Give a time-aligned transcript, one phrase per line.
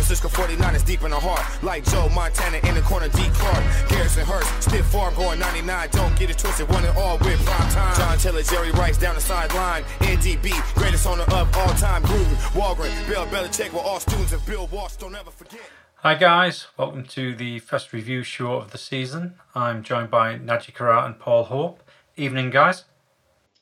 [0.00, 1.44] Francisco 49 is deep in the heart.
[1.62, 3.28] Like Joe Montana in the corner, D.
[3.34, 3.62] Clark.
[3.90, 5.88] Garrison Hearst, stiff farm going 99.
[5.92, 7.96] Don't get it twisted, one and all with prime time.
[7.96, 9.82] John Taylor, Jerry Rice down the sideline.
[10.00, 12.02] NDB, greatest owner of all time.
[12.04, 14.96] Gruden, Holmgren, Bill Belichick were all students of Bill Walsh.
[14.96, 15.60] Don't ever forget.
[15.96, 19.34] Hi guys, welcome to the first review show of the season.
[19.54, 21.82] I'm joined by Naji Karat and Paul Hope.
[22.16, 22.84] Evening, guys.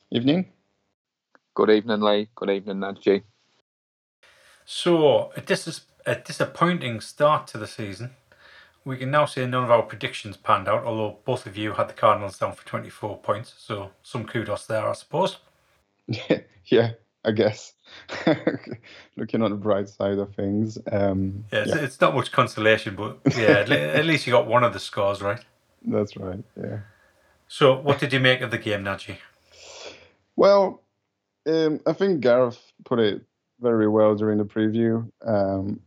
[0.09, 0.53] Evening.
[1.53, 2.29] Good evening, Lee.
[2.33, 3.23] Good evening, Naji.
[4.63, 8.11] So, a, dis- a disappointing start to the season.
[8.85, 11.89] We can now say none of our predictions panned out, although both of you had
[11.89, 15.37] the Cardinals down for 24 points, so some kudos there, I suppose.
[16.65, 16.91] yeah,
[17.23, 17.73] I guess.
[19.17, 20.77] Looking on the bright side of things.
[20.91, 21.81] Um, yeah, it's, yeah.
[21.81, 25.43] it's not much consolation, but yeah, at least you got one of the scores right.
[25.85, 26.79] That's right, yeah.
[27.47, 29.17] So, what did you make of the game, Naji?
[30.35, 30.83] Well,
[31.47, 33.21] um, I think Gareth put it
[33.59, 35.09] very well during the preview.
[35.25, 35.81] Um,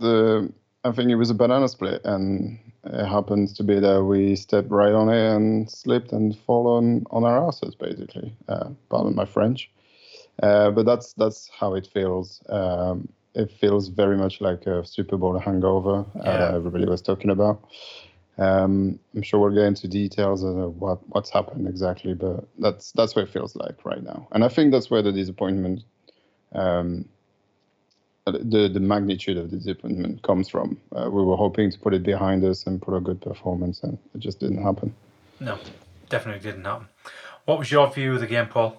[0.00, 4.34] the I think it was a banana split, and it happens to be that we
[4.36, 8.34] stepped right on it and slipped and fall on, on our asses, basically.
[8.48, 9.70] Uh, pardon my French.
[10.42, 12.42] Uh, but that's that's how it feels.
[12.48, 16.06] Um, it feels very much like a Super Bowl hangover.
[16.16, 16.30] Uh, yeah.
[16.30, 17.62] Uh, everybody was talking about.
[18.38, 23.14] Um, I'm sure we'll get into details of what what's happened exactly, but that's that's
[23.14, 24.28] what it feels like right now.
[24.32, 25.82] And I think that's where the disappointment,
[26.54, 27.06] um,
[28.32, 30.76] the the magnitude of the disappointment comes from.
[30.94, 33.98] Uh, we were hoping to put it behind us and put a good performance, and
[34.14, 34.94] it just didn't happen.
[35.40, 35.58] No,
[36.08, 36.88] definitely didn't happen.
[37.44, 38.76] What was your view of the game, Paul?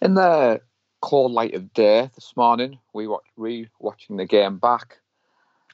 [0.00, 0.60] In the
[1.00, 4.98] cold light of day this morning, we watched re-watching the game back.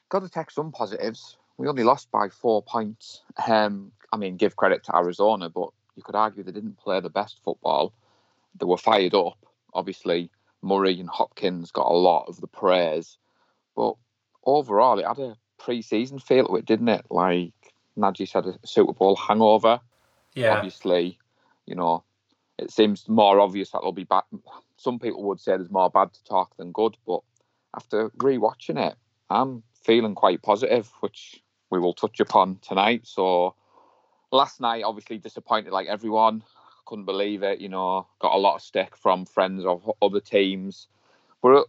[0.09, 1.37] Got to take some positives.
[1.57, 3.21] We only lost by four points.
[3.47, 7.09] Um, I mean, give credit to Arizona, but you could argue they didn't play the
[7.09, 7.93] best football.
[8.59, 9.37] They were fired up.
[9.73, 10.31] Obviously,
[10.61, 13.17] Murray and Hopkins got a lot of the praise,
[13.75, 13.95] but
[14.45, 17.05] overall, it had a pre-season feel to it, didn't it?
[17.09, 17.53] Like
[17.97, 19.79] Najee said, a Super Bowl hangover.
[20.33, 20.55] Yeah.
[20.55, 21.17] Obviously,
[21.65, 22.03] you know,
[22.57, 24.23] it seems more obvious that there'll be bad.
[24.77, 27.21] Some people would say there's more bad to talk than good, but
[27.75, 28.95] after rewatching it,
[29.29, 33.01] I'm feeling quite positive, which we will touch upon tonight.
[33.05, 33.55] So
[34.31, 36.43] last night, obviously disappointed like everyone.
[36.89, 37.61] Couldn't believe it.
[37.61, 40.87] You know, got a lot of stick from friends of other teams,
[41.39, 41.67] but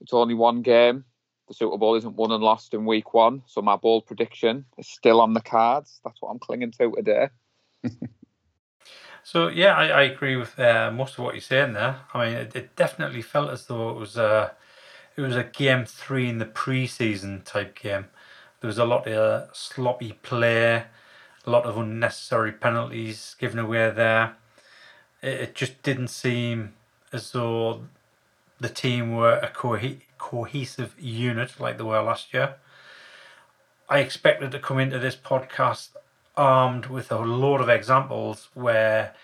[0.00, 1.04] it's only one game.
[1.46, 4.88] The Super Bowl isn't won and lost in week one, so my bold prediction is
[4.88, 6.00] still on the cards.
[6.02, 7.28] That's what I'm clinging to today.
[9.22, 12.00] So yeah, I, I agree with uh, most of what you're saying there.
[12.14, 14.56] I mean, it, it definitely felt as though it was a
[15.16, 18.06] it was a game three in the preseason type game.
[18.60, 20.84] There was a lot of sloppy play,
[21.46, 24.36] a lot of unnecessary penalties given away there.
[25.22, 26.74] It, it just didn't seem
[27.12, 27.82] as though
[28.60, 29.78] the team were a co-
[30.18, 32.56] cohesive unit like they were last year.
[33.88, 35.90] I expected to come into this podcast
[36.36, 39.14] armed with a load of examples where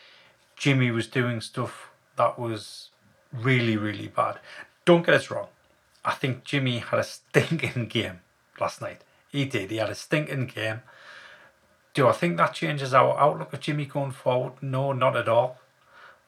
[0.56, 2.90] Jimmy was doing stuff that was
[3.32, 4.38] really, really bad.
[4.84, 5.48] Don't get us wrong.
[6.04, 8.20] I think Jimmy had a stinking game
[8.60, 9.02] last night.
[9.30, 9.70] He did.
[9.70, 10.82] He had a stinking game.
[11.92, 14.54] Do I think that changes our outlook of Jimmy going forward?
[14.60, 15.58] No, not at all.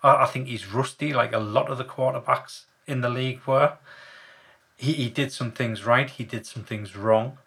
[0.03, 3.75] I, I think he's rusty, like a lot of the quarterbacks in the league were.
[4.77, 7.39] He, he did some things right, he did some things wrong.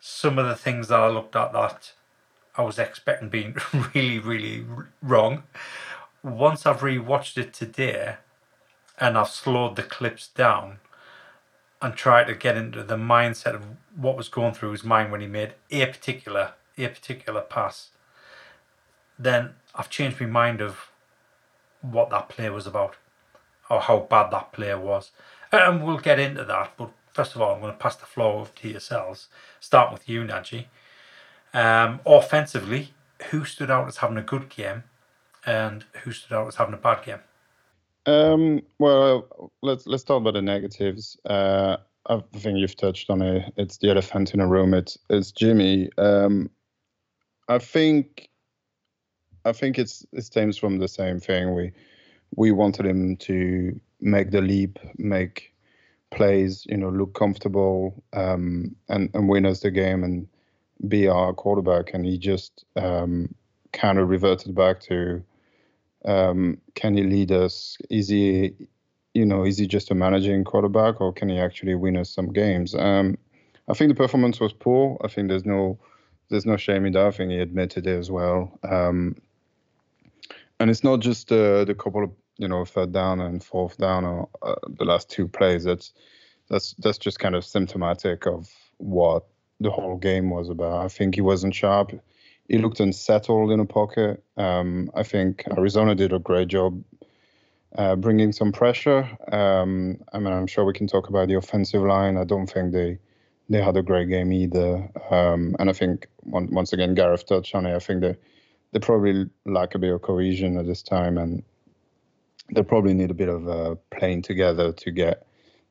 [0.00, 1.92] Some of the things that I looked at that
[2.56, 3.56] I was expecting being
[3.94, 4.64] really, really
[5.02, 5.44] wrong.
[6.22, 8.16] Once I've rewatched it today
[8.98, 10.78] and I've slowed the clips down
[11.82, 13.64] and tried to get into the mindset of
[13.94, 17.88] what was going through his mind when he made a particular a particular pass,
[19.18, 20.90] then I've changed my mind of
[21.92, 22.96] what that play was about
[23.68, 25.10] or how bad that play was.
[25.52, 28.40] And we'll get into that, but first of all, I'm going to pass the floor
[28.40, 29.28] over to yourselves,
[29.60, 30.66] starting with you, Naji.
[31.54, 32.92] Um, offensively,
[33.30, 34.84] who stood out as having a good game,
[35.46, 37.20] and who stood out as having a bad game?
[38.04, 41.16] Um, well, let's let's talk about the negatives.
[41.24, 43.52] Uh, I think you've touched on it.
[43.56, 44.74] It's the elephant in the room.
[44.74, 45.90] It's it's Jimmy.
[45.98, 46.50] Um,
[47.48, 48.28] I think
[49.46, 51.54] I think it's it stems from the same thing.
[51.54, 51.72] We
[52.36, 55.54] we wanted him to make the leap, make
[56.10, 60.04] plays, you know, look comfortable, um, and and win us the game.
[60.04, 60.26] And
[60.88, 63.34] be our quarterback, and he just um,
[63.72, 65.22] kind of reverted back to
[66.04, 67.78] um, can he lead us?
[67.90, 68.54] Is he,
[69.14, 72.32] you know, is he just a managing quarterback, or can he actually win us some
[72.32, 72.74] games?
[72.74, 73.16] Um,
[73.68, 74.98] I think the performance was poor.
[75.02, 75.78] I think there's no
[76.28, 77.06] there's no shame in that.
[77.06, 78.58] I think he admitted it as well.
[78.62, 79.16] Um,
[80.60, 84.04] and it's not just uh, the couple of you know third down and fourth down
[84.04, 85.64] or uh, the last two plays.
[85.64, 85.92] That's
[86.48, 88.48] that's that's just kind of symptomatic of
[88.78, 89.24] what
[89.60, 90.84] the whole game was about.
[90.84, 91.92] I think he wasn't sharp.
[92.48, 94.22] He looked unsettled in a pocket.
[94.36, 96.84] Um, I think Arizona did a great job
[97.76, 99.08] uh, bringing some pressure.
[99.32, 102.16] Um, I mean, I'm sure we can talk about the offensive line.
[102.16, 102.98] I don't think they
[103.48, 104.90] they had a great game either.
[105.10, 107.74] Um, and I think once again, Gareth touched on it.
[107.74, 108.16] I think they
[108.72, 111.42] they probably lack a bit of cohesion at this time, and
[112.52, 115.26] they probably need a bit of uh, playing together to get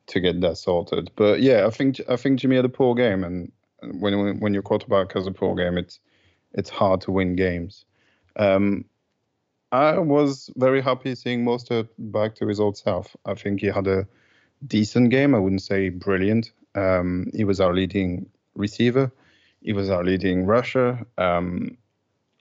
[0.08, 1.10] to get that sorted.
[1.16, 3.52] But yeah, I think I think Jimmy had a poor game, and
[4.00, 6.00] when when your quarterback has a poor game, it's
[6.52, 7.84] it's hard to win games.
[8.36, 8.84] Um,
[9.72, 13.16] I was very happy seeing Mostert back to his old self.
[13.24, 14.06] I think he had a
[14.66, 15.34] decent game.
[15.34, 16.52] I wouldn't say brilliant.
[16.74, 19.10] Um, he was our leading receiver.
[19.62, 21.04] He was our leading rusher.
[21.18, 21.76] Um,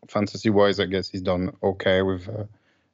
[0.07, 2.45] fantasy wise, I guess he's done okay with uh,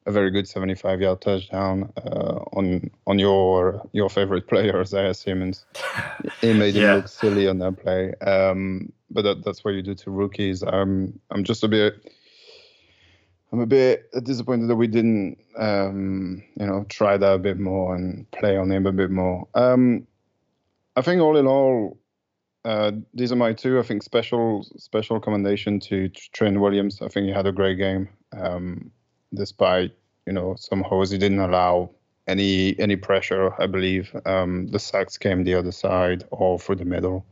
[0.05, 5.65] a very good 75 yard touchdown uh, on on your your favorite player, Isaiah Simmons.
[6.41, 8.13] he made him look silly on that play.
[8.15, 10.63] Um, but that, that's what you do to rookies.
[10.63, 12.11] I'm I'm just a bit.
[13.53, 17.93] I'm a bit disappointed that we didn't, um, you know, try that a bit more
[17.93, 19.45] and play on him a bit more.
[19.53, 20.07] Um,
[20.95, 21.97] I think all in all,
[22.63, 23.79] uh, these are my two.
[23.79, 27.01] I think special special commendation to Trent Williams.
[27.01, 28.91] I think he had a great game, um,
[29.33, 29.91] despite
[30.27, 31.89] you know some holes he didn't allow
[32.27, 33.59] any any pressure.
[33.61, 37.25] I believe um, the sacks came the other side or through the middle.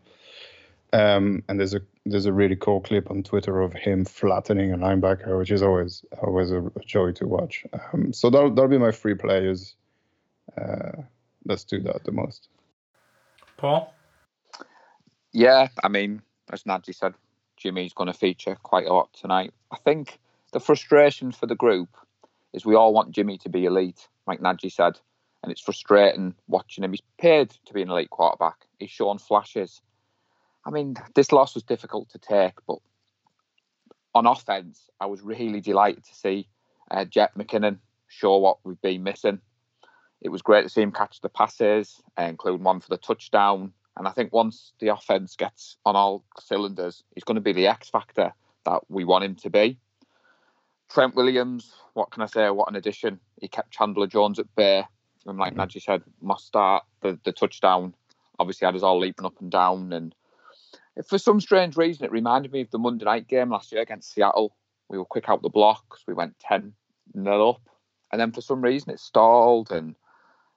[0.91, 4.77] Um, and there's a there's a really cool clip on Twitter of him flattening a
[4.77, 7.65] linebacker, which is always always a joy to watch.
[7.93, 9.75] Um, so that'll that'll be my three players.
[10.59, 11.03] Uh,
[11.45, 12.47] let's do that the most.
[13.57, 13.93] Paul?
[15.31, 16.21] Yeah, I mean,
[16.51, 17.13] as Nadji said,
[17.57, 19.53] Jimmy's going to feature quite a lot tonight.
[19.71, 20.19] I think
[20.53, 21.89] the frustration for the group
[22.53, 24.99] is we all want Jimmy to be elite, like Nadji said,
[25.43, 26.91] and it's frustrating watching him.
[26.91, 28.65] He's paid to be an elite quarterback.
[28.79, 29.81] He's shown flashes.
[30.65, 32.79] I mean, this loss was difficult to take, but
[34.15, 36.47] on offense, I was really delighted to see
[36.89, 37.77] uh, Jet McKinnon
[38.07, 39.39] show what we've been missing
[40.21, 43.73] it was great to see him catch the passes, including one for the touchdown.
[43.99, 47.67] And I think once the offense gets on all cylinders, he's going to be the
[47.67, 48.33] X factor
[48.65, 49.77] that we want him to be.
[50.89, 52.49] Trent Williams, what can I say?
[52.49, 53.19] What an addition.
[53.41, 54.85] He kept Chandler Jones at bay.
[55.25, 55.61] And like mm-hmm.
[55.61, 57.93] Nadji said, Mostert the, the touchdown.
[58.39, 59.91] Obviously, had us all leaping up and down.
[59.91, 60.15] And
[61.05, 64.13] for some strange reason, it reminded me of the Monday night game last year against
[64.13, 64.55] Seattle.
[64.87, 66.03] We were quick out the blocks.
[66.07, 66.73] We went 10
[67.21, 67.61] 0 up.
[68.13, 69.71] And then for some reason, it stalled.
[69.71, 69.95] And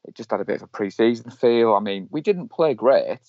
[0.04, 1.74] it just had a bit of a pre-season feel.
[1.74, 3.20] I mean, we didn't play great,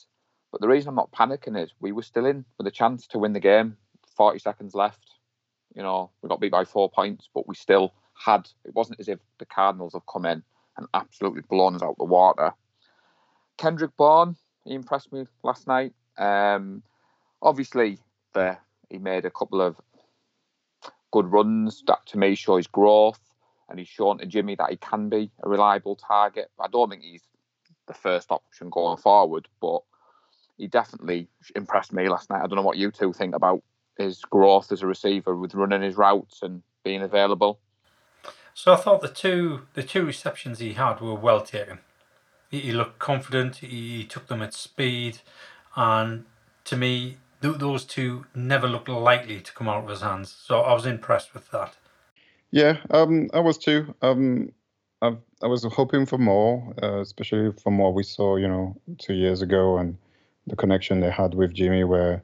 [0.52, 3.20] but the reason I'm not panicking is we were still in with a chance to
[3.20, 3.78] win the game.
[4.16, 5.10] 40 seconds left.
[5.76, 8.48] You know, we got beat by four points, but we still had.
[8.64, 10.44] It wasn't as if the Cardinals have come in
[10.78, 12.54] and absolutely blown us out the water.
[13.58, 14.36] Kendrick Bourne,
[14.66, 15.94] he impressed me last night.
[16.18, 16.84] Um,
[17.42, 18.00] obviously,
[18.34, 18.58] the,
[18.90, 19.76] he made a couple of
[21.12, 23.20] good runs that to me show his growth
[23.70, 26.50] and he's shown to Jimmy that he can be a reliable target.
[26.60, 27.24] I don't think he's
[27.88, 29.82] the first option going forward, but
[30.58, 32.42] he definitely impressed me last night.
[32.44, 33.64] I don't know what you two think about
[33.98, 37.60] his growth as a receiver with running his routes and being available.
[38.54, 41.80] So I thought the two the two receptions he had were well taken.
[42.50, 43.58] He, he looked confident.
[43.58, 45.20] He took them at speed,
[45.76, 46.26] and
[46.66, 50.32] to me, th- those two never looked likely to come out of his hands.
[50.32, 51.76] So I was impressed with that.
[52.54, 53.96] Yeah, um, I was too.
[54.04, 54.52] Um,
[55.02, 59.16] I, I was hoping for more, uh, especially from what we saw, you know, two
[59.16, 59.98] years ago and
[60.46, 62.24] the connection they had with Jimmy, where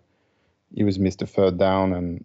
[0.75, 2.23] he was missed a third down, and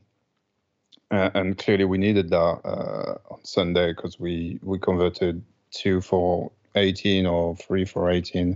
[1.10, 6.52] uh, and clearly we needed that uh, on Sunday because we we converted two for
[6.74, 8.54] 18 or three for 18,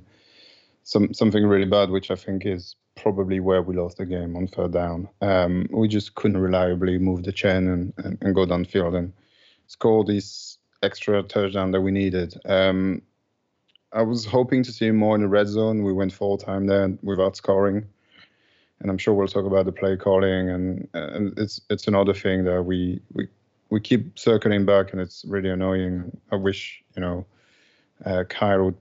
[0.83, 4.47] some something really bad, which I think is probably where we lost the game on
[4.47, 5.09] third down.
[5.23, 9.15] Um, we just couldn't reliably move the chain and, and, and go downfield and
[9.69, 12.35] score this extra touchdown that we needed.
[12.45, 13.03] Um,
[13.93, 15.83] I was hoping to see more in the red zone.
[15.83, 17.87] We went full time there without scoring,
[18.81, 22.45] and I'm sure we'll talk about the play calling and and it's it's another thing
[22.45, 23.29] that we we
[23.71, 26.11] we keep circling back and it's really annoying.
[26.33, 27.27] I wish you know
[28.05, 28.77] uh, Kyle would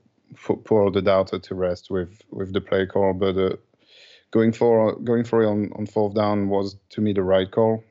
[0.64, 3.56] put the data to rest with with the play call, but uh,
[4.32, 7.84] going for going for it on on fourth down was to me the right call.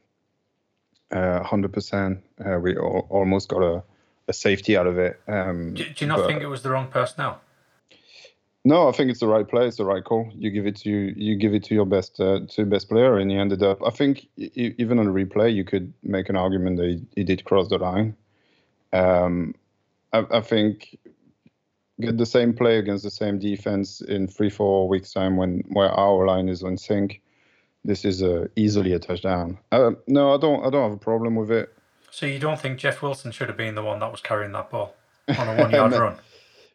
[1.11, 2.25] Uh, hundred uh, percent.
[2.39, 3.83] We all, almost got a,
[4.29, 5.21] a safety out of it.
[5.29, 7.41] Um, do, do, you not but, think it was the wrong personnel?
[8.67, 9.69] No, I think it's the right play.
[9.69, 10.29] It's the right call.
[10.35, 13.31] You give it to you give it to your best uh, to best player, and
[13.31, 13.79] he ended up.
[13.87, 17.45] I think even on a replay, you could make an argument that he, he did
[17.45, 18.17] cross the line.
[18.93, 19.55] Um,
[20.13, 20.99] I, I, think
[22.01, 25.91] get the same play against the same defense in three four weeks time when where
[25.91, 27.23] our line is on sync,
[27.87, 29.59] this is uh, easily a touchdown.
[29.71, 31.73] Uh, no, I don't I don't have a problem with it.
[32.11, 34.71] So you don't think Jeff Wilson should have been the one that was carrying that
[34.71, 34.95] ball
[35.29, 36.17] on a one yard run?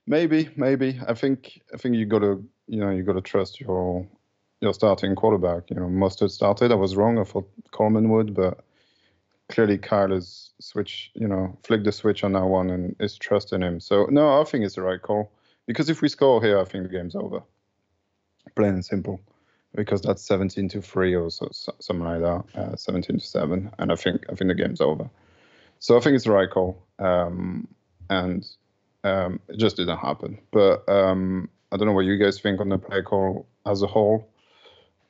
[0.08, 1.00] Maybe, maybe.
[1.08, 4.08] I think I think you got to you know you got to trust your
[4.62, 5.70] your starting quarterback.
[5.70, 6.72] You know, Mostert started.
[6.72, 7.20] I was wrong.
[7.20, 8.63] I thought Coleman would, but
[9.50, 11.12] clearly Kyle has switch.
[11.13, 13.80] You know, flicked the switch on that one and is trusting him.
[13.80, 15.32] So no, I think it's the right call
[15.68, 17.41] because if we score here, I think the game's over.
[18.56, 19.20] Plain and simple.
[19.74, 23.92] Because that's 17 to three or so, something like that, uh, 17 to seven, and
[23.92, 25.10] I think I think the game's over.
[25.80, 27.68] So I think it's the right call, um,
[28.10, 28.46] and
[29.04, 30.40] um, it just didn't happen.
[30.51, 33.88] But um, I don't know what you guys think on the play call as a
[33.88, 34.28] whole.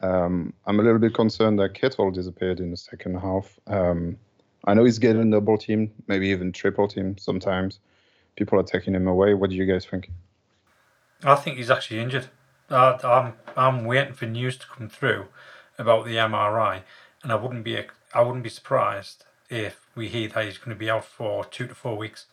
[0.02, 3.60] Um, I'm a little bit concerned that Kittle disappeared in the second half.
[3.68, 4.18] Um,
[4.66, 7.80] I know he's getting double team, maybe even triple team sometimes.
[8.36, 9.34] People are taking him away.
[9.34, 10.10] What do you guys think?
[11.24, 12.28] I think he's actually injured.
[12.72, 15.26] Uh, I'm I'm waiting for news to come through
[15.78, 16.84] about the MRI,
[17.22, 17.78] and I wouldn't be
[18.14, 21.68] I wouldn't be surprised if we hear that he's going to be out for two
[21.68, 22.28] to four weeks.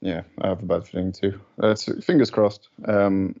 [0.00, 1.40] Yeah, I have a bad feeling too.
[1.60, 2.68] Uh, fingers crossed.
[2.86, 3.40] Um,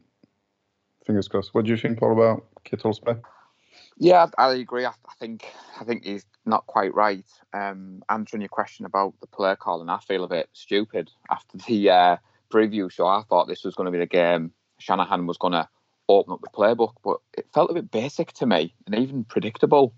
[1.06, 1.54] fingers crossed.
[1.54, 3.14] What do you think, Paul, about Kittle's play?
[3.98, 4.84] Yeah, I agree.
[4.84, 5.46] I, I think
[5.80, 7.24] I think he's not quite right.
[7.52, 11.58] Um, answering your question about the player call, and I feel a bit stupid after
[11.68, 12.16] the uh,
[12.52, 13.06] preview show.
[13.06, 15.68] I thought this was going to be the game Shanahan was going to
[16.08, 19.94] open up the playbook, but it felt a bit basic to me and even predictable.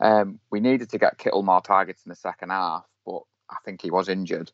[0.00, 3.20] Um, we needed to get Kittle more targets in the second half, but
[3.50, 4.50] I think he was injured.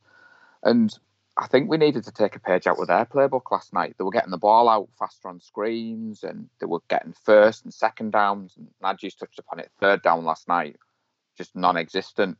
[0.63, 0.97] And
[1.37, 3.95] I think we needed to take a page out with their playbook last night.
[3.97, 7.73] They were getting the ball out faster on screens and they were getting first and
[7.73, 8.55] second downs.
[8.57, 10.77] And Najee's touched upon it, third down last night,
[11.37, 12.37] just non existent.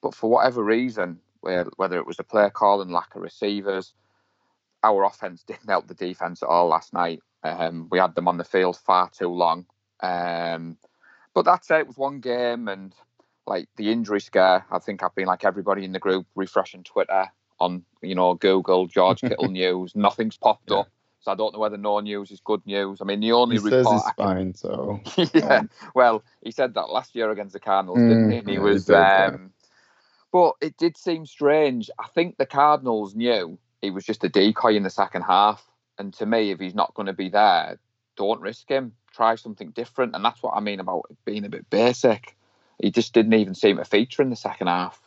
[0.00, 3.92] But for whatever reason, whether it was the play call and lack of receivers,
[4.82, 7.20] our offense didn't help the defense at all last night.
[7.42, 9.66] Um, we had them on the field far too long.
[10.00, 10.76] Um,
[11.34, 11.80] but that's it.
[11.80, 12.94] It was one game, and
[13.46, 17.26] like the injury scare, I think I've been like everybody in the group refreshing Twitter
[17.60, 19.94] on you know Google George Kittle news.
[19.94, 20.78] Nothing's popped yeah.
[20.78, 20.88] up.
[21.20, 23.00] So I don't know whether no news is good news.
[23.00, 24.54] I mean, the only he report says he's fine.
[24.54, 25.00] So
[25.34, 25.62] yeah,
[25.94, 28.38] well, he said that last year against the Cardinals, mm, didn't he?
[28.38, 29.48] And he yeah, was, he did, um, yeah.
[30.32, 31.90] but it did seem strange.
[31.98, 35.64] I think the Cardinals knew he was just a decoy in the second half.
[35.98, 37.78] And to me, if he's not going to be there,
[38.16, 38.92] don't risk him.
[39.12, 40.14] Try something different.
[40.14, 42.36] And that's what I mean about being a bit basic.
[42.80, 45.00] He just didn't even seem to feature in the second half.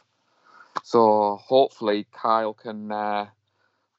[0.84, 3.28] So hopefully Kyle can uh,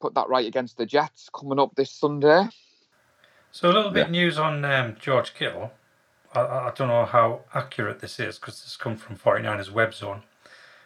[0.01, 2.49] put that right against the Jets coming up this Sunday.
[3.51, 4.13] So a little bit yeah.
[4.13, 5.73] news on um, George Kittle.
[6.35, 10.23] I, I, don't know how accurate this is because this come from 49ers web zone.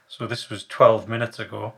[0.08, 1.74] So this was 12 minutes ago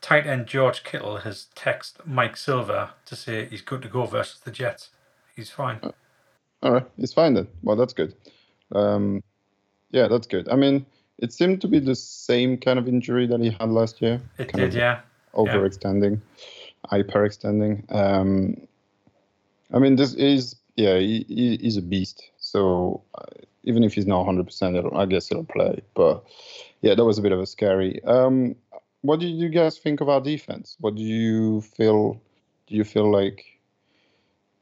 [0.00, 4.40] tight end George Kittle has texted Mike Silver to say he's good to go versus
[4.40, 4.90] the Jets.
[5.34, 5.80] He's fine.
[6.62, 7.48] All right, he's fine then.
[7.62, 8.14] Well, that's good.
[8.74, 9.22] Um,
[9.90, 10.48] yeah, that's good.
[10.48, 10.84] I mean,
[11.18, 14.20] it seemed to be the same kind of injury that he had last year.
[14.38, 15.00] It did, yeah.
[15.34, 16.98] Overextending, yeah.
[16.98, 17.94] hyperextending.
[17.94, 18.66] Um,
[19.72, 22.30] I mean, this is yeah, he, he, he's a beast.
[22.38, 23.24] So uh,
[23.64, 25.82] even if he's not 100%, I guess he'll play.
[25.94, 26.24] But
[26.82, 28.02] yeah, that was a bit of a scary.
[28.04, 28.54] Um,
[29.08, 30.76] what did you guys think of our defense?
[30.80, 32.20] What do you feel?
[32.66, 33.42] Do you feel like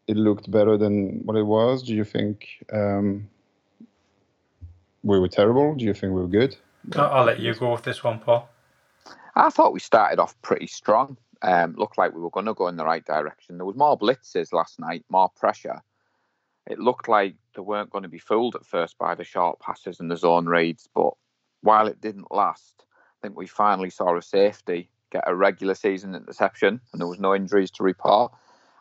[0.07, 1.83] it looked better than what it was?
[1.83, 3.29] Do you think um,
[5.03, 5.75] we were terrible?
[5.75, 6.57] Do you think we were good?
[6.95, 8.49] I'll let you go with this one, Paul.
[9.35, 11.17] I thought we started off pretty strong.
[11.43, 13.57] Um, looked like we were going to go in the right direction.
[13.57, 15.83] There was more blitzes last night, more pressure.
[16.69, 19.99] It looked like they weren't going to be fooled at first by the short passes
[19.99, 21.15] and the zone raids, but
[21.63, 22.87] while it didn't last,
[23.21, 27.21] I think we finally saw a safety get a regular season interception, and there was
[27.21, 28.33] no injuries to report.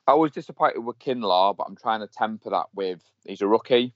[0.08, 3.94] I was disappointed with Kinlaw, but I'm trying to temper that with he's a rookie.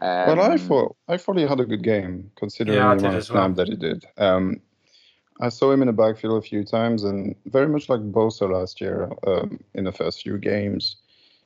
[0.00, 3.16] Um, well, I thought I thought he had a good game considering yeah, the amount
[3.16, 3.52] of snap well.
[3.54, 4.04] that he did.
[4.16, 4.60] Um,
[5.40, 8.80] I saw him in the backfield a few times, and very much like Bosa last
[8.80, 10.96] year um, in the first few games,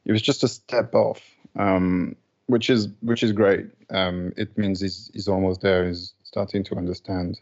[0.04, 1.21] he was just a step off,
[1.57, 2.16] um,
[2.47, 3.66] which is which is great.
[3.90, 5.87] Um, it means he's he's almost there.
[5.87, 7.40] He's starting to understand.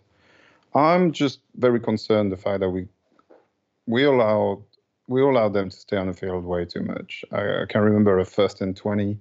[0.75, 2.87] I'm just very concerned the fact that we
[3.87, 4.62] we allowed
[5.09, 7.25] we allowed them to stay on the field way too much.
[7.33, 9.19] I, I can remember a first and twenty,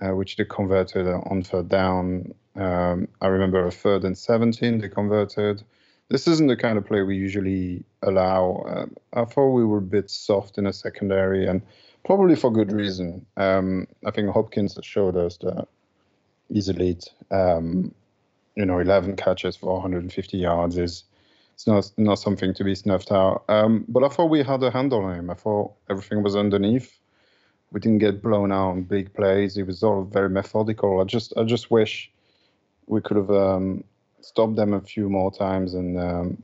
[0.00, 2.34] uh, which they converted on third down.
[2.56, 5.62] Um, I remember a third and seventeen they converted.
[6.08, 8.64] This isn't the kind of play we usually allow.
[8.68, 8.86] Uh,
[9.20, 11.62] I thought we were a bit soft in the secondary, and
[12.04, 13.24] probably for good reason.
[13.36, 15.68] Um, I think Hopkins showed us that
[16.48, 17.08] he's elite.
[17.30, 17.94] Um,
[18.56, 21.04] you know, 11 catches for 150 yards is
[21.54, 23.44] it's not not something to be snuffed out.
[23.48, 25.30] Um, but I thought we had a handle on him.
[25.30, 26.98] I thought everything was underneath.
[27.70, 29.56] We didn't get blown out on big plays.
[29.56, 31.00] It was all very methodical.
[31.00, 32.10] I just I just wish
[32.86, 33.84] we could have um,
[34.20, 36.42] stopped them a few more times and um,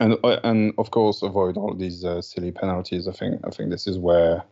[0.00, 3.08] and uh, and of course avoid all these uh, silly penalties.
[3.08, 4.42] I think I think this is where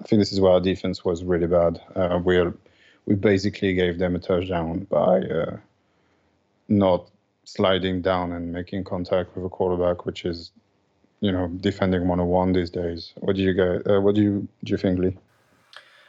[0.00, 1.80] I think this is where our defense was really bad.
[1.94, 2.40] Uh, we
[3.06, 5.56] we basically gave them a touchdown by uh,
[6.68, 7.10] not
[7.44, 10.52] sliding down and making contact with a quarterback, which is
[11.20, 13.12] you know defending 101 these days.
[13.16, 13.90] What do you get?
[13.90, 15.16] Uh, what do you do you think, Lee?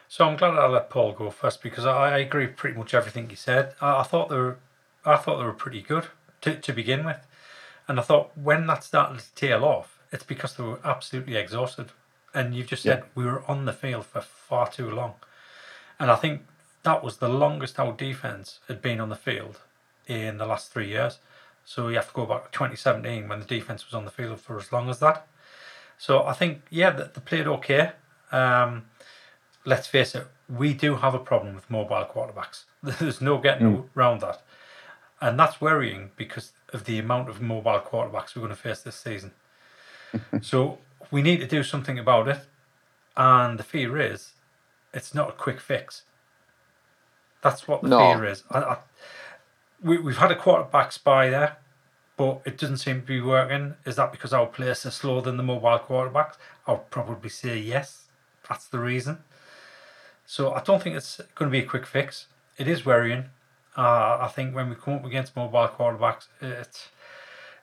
[0.08, 3.30] So I'm glad I let Paul go first because I, I agree pretty much everything
[3.30, 3.74] he said.
[3.82, 4.60] I, I, thought they were,
[5.04, 6.06] I thought they were pretty good
[6.42, 7.26] to, to begin with,
[7.88, 11.88] and I thought when that started to tail off, it's because they were absolutely exhausted.
[12.34, 13.10] And you've just said yeah.
[13.16, 15.14] we were on the field for far too long,
[16.00, 16.42] and I think
[16.84, 19.62] that was the longest our defense had been on the field
[20.08, 21.20] in the last three years.
[21.64, 24.40] So you have to go back to 2017 when the defense was on the field
[24.40, 25.28] for as long as that.
[25.98, 27.94] So I think yeah, they, they played okay.
[28.32, 28.86] Um,
[29.66, 32.64] let's face it, we do have a problem with mobile quarterbacks.
[32.84, 33.86] There's no getting mm.
[33.96, 34.42] around that.
[35.22, 38.96] And that's worrying because of the amount of mobile quarterbacks we're going to face this
[38.96, 39.32] season.
[40.42, 42.40] so we need to do something about it.
[43.18, 44.34] And the fear is
[44.94, 46.04] it's not a quick fix.
[47.42, 48.14] That's what the no.
[48.14, 48.44] fear is.
[48.50, 48.78] I, I,
[49.86, 51.58] we, we've had a quarterback spy there,
[52.18, 53.76] but it doesn't seem to be working.
[53.86, 56.36] Is that because our players are slower than the mobile quarterbacks?
[56.66, 58.06] I'll probably say yes.
[58.50, 59.20] That's the reason.
[60.26, 62.26] So I don't think it's going to be a quick fix.
[62.58, 63.26] It is worrying.
[63.78, 66.88] Uh, I think when we come up against mobile quarterbacks, it's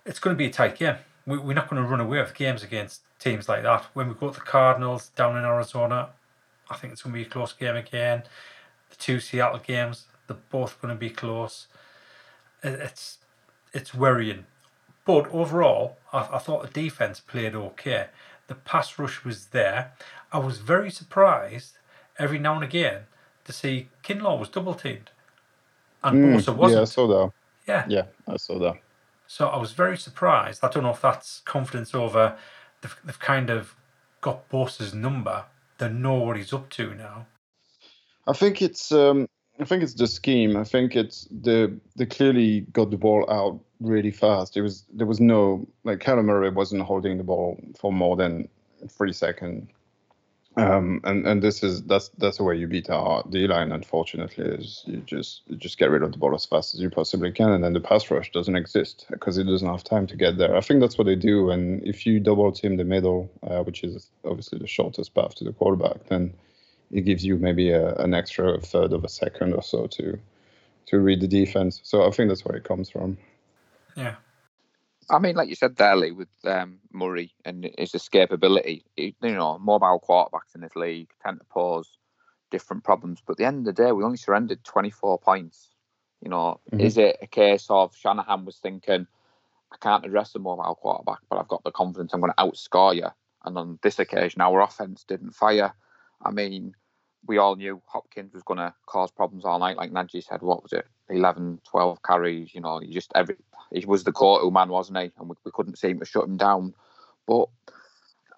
[0.04, 0.96] it's going to be a tight game.
[1.26, 3.86] We, we're not going to run away with games against teams like that.
[3.94, 6.10] When we go to the Cardinals down in Arizona,
[6.70, 8.24] I think it's going to be a close game again.
[8.90, 11.66] The two Seattle games, they're both going to be close.
[12.62, 13.18] It's
[13.72, 14.46] it's worrying,
[15.04, 18.06] but overall, I, I thought the defense played okay.
[18.46, 19.92] The pass rush was there.
[20.32, 21.78] I was very surprised
[22.18, 23.02] every now and again
[23.44, 25.10] to see Kinlaw was double teamed,
[26.04, 26.78] and mm, Bosa wasn't.
[26.78, 27.32] Yeah, I saw that.
[27.66, 28.76] Yeah, yeah, I saw that.
[29.26, 30.62] So I was very surprised.
[30.62, 32.36] I don't know if that's confidence over
[32.82, 33.74] they've, they've kind of
[34.20, 35.44] got Bosa's number.
[35.78, 37.26] They know what he's up to now.
[38.26, 39.28] I think it's um,
[39.62, 40.56] I think it's the scheme.
[40.56, 44.56] I think it's the they clearly got the ball out really fast.
[44.56, 48.48] It was there was no like Kyler Murray wasn't holding the ball for more than
[48.88, 49.70] three seconds.
[50.56, 53.72] Um, and and this is that's that's the way you beat our D line.
[53.72, 56.90] Unfortunately, is you just you just get rid of the ball as fast as you
[56.90, 60.16] possibly can, and then the pass rush doesn't exist because it doesn't have time to
[60.16, 60.54] get there.
[60.56, 61.50] I think that's what they do.
[61.50, 65.44] And if you double team the middle, uh, which is obviously the shortest path to
[65.44, 66.34] the quarterback, then
[66.92, 70.18] it gives you maybe a, an extra third of a second or so to
[70.86, 71.80] to read the defense.
[71.84, 73.16] So I think that's where it comes from.
[73.96, 74.16] Yeah.
[75.10, 79.58] I mean, like you said there, Lee, with um, Murray and his escapability, you know,
[79.58, 81.98] mobile quarterbacks in this league tend to pose
[82.50, 83.22] different problems.
[83.24, 85.70] But at the end of the day, we only surrendered 24 points.
[86.20, 86.80] You know, mm-hmm.
[86.80, 89.06] is it a case of Shanahan was thinking,
[89.72, 92.94] I can't address a mobile quarterback, but I've got the confidence I'm going to outscore
[92.94, 93.08] you?
[93.44, 95.72] And on this occasion, our offense didn't fire.
[96.24, 96.74] I mean,
[97.26, 99.76] we all knew Hopkins was going to cause problems all night.
[99.76, 102.54] Like Najee said, what was it, 11, 12 carries?
[102.54, 103.36] You know, he just every
[103.72, 105.10] he was the go-to man, wasn't he?
[105.18, 106.74] And we, we couldn't seem to shut him down.
[107.26, 107.48] But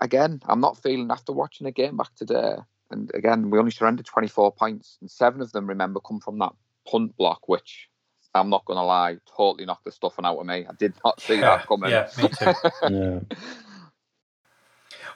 [0.00, 2.56] again, I'm not feeling after watching the game back today.
[2.90, 6.52] And again, we only surrendered 24 points, and seven of them, remember, come from that
[6.88, 7.88] punt block, which
[8.34, 10.66] I'm not going to lie, totally knocked the stuffing out of me.
[10.68, 11.90] I did not see yeah, that coming.
[11.90, 12.52] Yeah, me too.
[12.90, 13.36] yeah.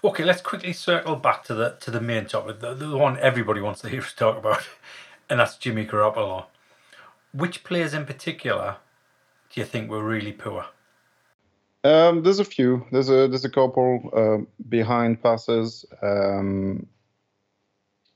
[0.05, 3.61] Okay, let's quickly circle back to the to the main topic, the, the one everybody
[3.61, 4.63] wants to hear us talk about,
[5.31, 6.47] and that's Jimmy Garoppolo.
[7.33, 8.77] Which players in particular
[9.53, 10.67] do you think were really poor?
[11.83, 12.87] Um, there's a few.
[12.93, 15.85] There's a there's a couple uh, behind passes.
[16.01, 16.87] Um,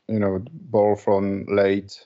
[0.08, 2.04] you know, ball from late.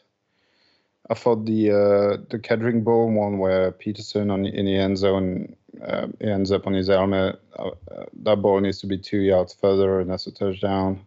[1.11, 5.55] I thought the uh, the Kendrick Bourne one where Peterson on in the end zone
[5.83, 7.41] uh, ends up on his helmet.
[7.59, 11.01] Uh, uh, that ball needs to be two yards further, and that's a touchdown.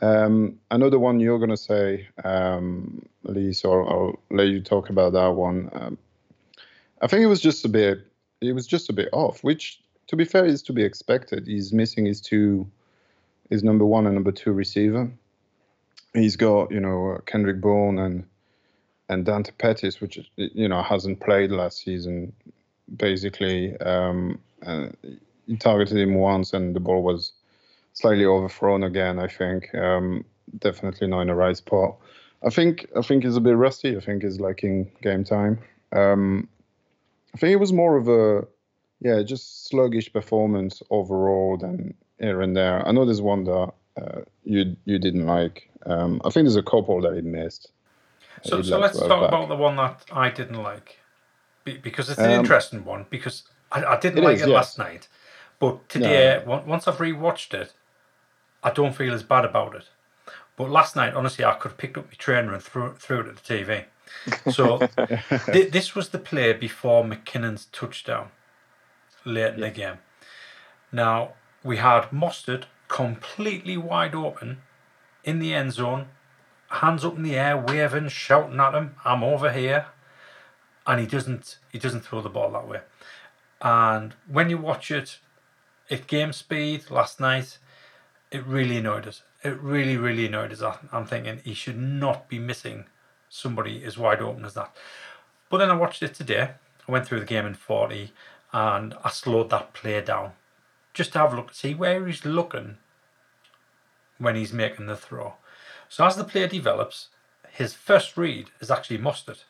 [0.00, 4.88] Um, another one you're going to say, um, Lee, so I'll, I'll, let you talk
[4.88, 5.70] about that one.
[5.72, 5.98] Um,
[7.02, 8.06] I think it was just a bit,
[8.40, 11.46] it was just a bit off, which, to be fair, is to be expected.
[11.46, 12.66] He's missing his two,
[13.50, 15.10] his number one and number two receiver.
[16.14, 18.26] He's got, you know, Kendrick Bourne and
[19.12, 22.32] and Dante Pettis, which you know hasn't played last season,
[22.96, 23.76] basically.
[23.78, 24.38] Um,
[25.46, 27.32] he targeted him once, and the ball was
[27.92, 29.18] slightly overthrown again.
[29.18, 30.24] I think um,
[30.58, 31.96] definitely not in the right spot.
[32.44, 33.96] I think I think he's a bit rusty.
[33.96, 35.58] I think he's lacking game time.
[35.92, 36.48] Um,
[37.34, 38.46] I think it was more of a
[39.00, 41.56] yeah, just sluggish performance overall.
[41.56, 42.86] Then here and there.
[42.86, 45.68] I know there's one that uh, you you didn't like.
[45.86, 47.70] Um, I think there's a couple that he missed.
[48.42, 49.28] So, so let's talk back.
[49.28, 50.98] about the one that I didn't like,
[51.64, 53.06] because it's an um, interesting one.
[53.10, 54.54] Because I, I didn't like is, it yes.
[54.54, 55.08] last night,
[55.58, 56.62] but today, no.
[56.66, 57.72] once I've rewatched it,
[58.62, 59.88] I don't feel as bad about it.
[60.56, 63.26] But last night, honestly, I could have picked up my trainer and threw, threw it
[63.26, 63.84] at the TV.
[64.52, 64.78] So
[65.52, 68.28] th- this was the play before McKinnon's touchdown
[69.24, 69.98] late in the game.
[70.90, 71.32] Now,
[71.64, 74.58] we had Mostert completely wide open
[75.24, 76.08] in the end zone,
[76.68, 79.86] hands up in the air, waving, shouting at him, I'm over here.
[80.86, 82.80] And he doesn't he doesn't throw the ball that way.
[83.60, 85.18] And when you watch it
[85.90, 87.58] at game speed last night,
[88.30, 89.22] it really annoyed us.
[89.44, 90.62] It really, really annoyed us.
[90.90, 92.86] I'm thinking he should not be missing
[93.28, 94.74] somebody as wide open as that.
[95.48, 96.50] But then I watched it today.
[96.88, 98.12] I went through the game in 40
[98.52, 100.32] and I slowed that play down
[100.94, 102.76] just to have a look, see where he's looking
[104.18, 105.34] when he's making the throw.
[105.88, 107.08] So as the play develops,
[107.50, 109.44] his first read is actually Mostert.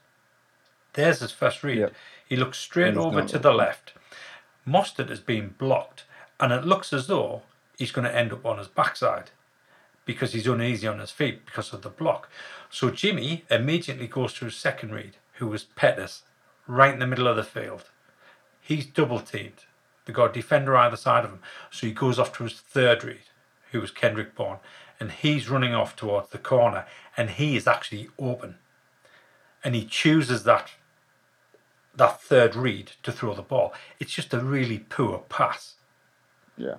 [0.94, 1.78] There's his first read.
[1.78, 1.94] Yep.
[2.28, 3.92] He looks straight over to the left.
[4.66, 6.04] Mostert is being blocked,
[6.38, 7.42] and it looks as though
[7.76, 9.30] he's going to end up on his backside
[10.04, 12.28] because he's uneasy on his feet because of the block.
[12.70, 16.22] So Jimmy immediately goes to his second read, who was Pettis,
[16.66, 17.90] right in the middle of the field.
[18.60, 19.64] He's double teamed.
[20.04, 21.40] They got a defender either side of him.
[21.70, 23.22] So he goes off to his third read,
[23.70, 24.58] who was Kendrick Bourne,
[24.98, 28.56] and he's running off towards the corner, and he is actually open.
[29.64, 30.70] And he chooses that
[31.94, 33.72] that third read to throw the ball.
[34.00, 35.74] It's just a really poor pass.
[36.56, 36.76] Yeah.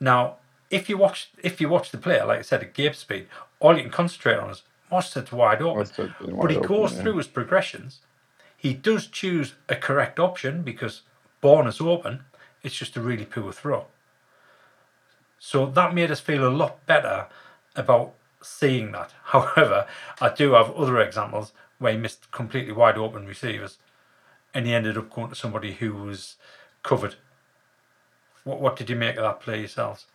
[0.00, 0.36] Now,
[0.70, 3.26] if you watch if you watch the player, like I said, at game speed,
[3.60, 5.88] all you can concentrate on is Mostert's wide open.
[5.96, 7.02] Wide but he goes yeah.
[7.02, 8.00] through his progressions.
[8.56, 11.02] He does choose a correct option because
[11.40, 12.24] Bourne is open.
[12.62, 13.86] It's just a really poor throw.
[15.38, 17.26] So that made us feel a lot better
[17.74, 19.12] about seeing that.
[19.24, 19.86] However,
[20.20, 23.78] I do have other examples where he missed completely wide open receivers
[24.56, 26.36] and he ended up going to somebody who was
[26.82, 27.16] covered.
[28.44, 30.06] What what did you make of that play yourselves?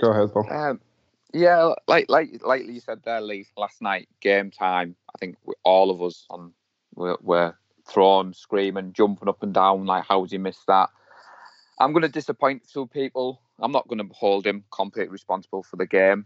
[0.00, 0.50] Go ahead, Paul.
[0.50, 0.80] Um,
[1.34, 3.46] yeah, like like like you said there, Lee.
[3.58, 4.96] Last night, game time.
[5.14, 6.54] I think all of us on
[6.94, 7.54] were, were
[7.86, 9.84] thrown, screaming, jumping up and down.
[9.84, 10.88] Like, how did he miss that?
[11.78, 13.42] I'm going to disappoint some people.
[13.58, 16.24] I'm not going to hold him completely responsible for the game.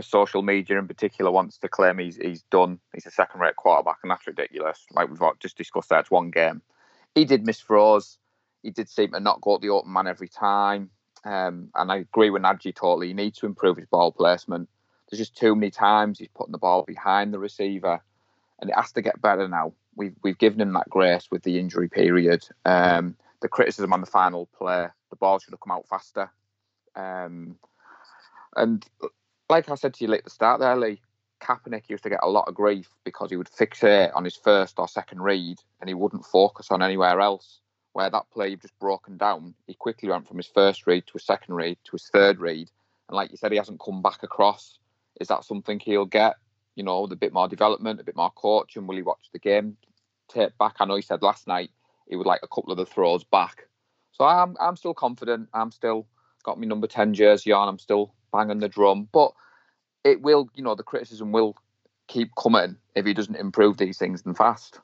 [0.00, 2.78] Social media in particular wants to claim he's he's done.
[2.94, 4.86] He's a second-rate quarterback, and that's ridiculous.
[4.90, 6.62] Like we've just discussed, that it's one game.
[7.14, 8.18] He did miss throws.
[8.62, 10.90] He did seem to not go at the open man every time.
[11.24, 13.08] Um, and I agree with Nadji totally.
[13.08, 14.68] He needs to improve his ball placement.
[15.10, 18.02] There's just too many times he's putting the ball behind the receiver,
[18.60, 19.74] and it has to get better now.
[19.96, 22.48] We've we've given him that grace with the injury period.
[22.64, 26.30] Um, the criticism on the final play, the ball should have come out faster.
[26.96, 27.58] Um,
[28.56, 28.84] and
[29.48, 31.00] like I said to you at the start there, Lee,
[31.40, 34.78] Kaepernick used to get a lot of grief because he would fixate on his first
[34.78, 37.60] or second read and he wouldn't focus on anywhere else
[37.94, 41.12] where that play you've just broken down, he quickly went from his first read to
[41.14, 42.68] his second read to his third read.
[43.08, 44.78] And like you said, he hasn't come back across.
[45.20, 46.34] Is that something he'll get?
[46.74, 48.88] You know, a bit more development, a bit more coaching.
[48.88, 49.76] Will he watch the game
[50.28, 50.74] tape back?
[50.80, 51.70] I know he said last night
[52.08, 53.68] he would like a couple of the throws back.
[54.10, 55.48] So I'm I'm still confident.
[55.54, 56.08] I'm still
[56.42, 57.68] got my number 10 jersey on.
[57.68, 59.08] I'm still banging the drum.
[59.12, 59.32] But
[60.02, 61.56] it will, you know, the criticism will
[62.08, 64.80] keep coming if he doesn't improve these things and fast.